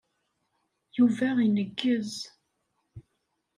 Yuba 0.97 1.27
ineggez. 1.47 2.13